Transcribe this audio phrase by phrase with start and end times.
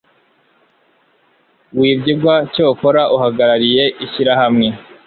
[1.77, 4.67] w ibyigwa Cyokora uhagarariye ishyirahamwe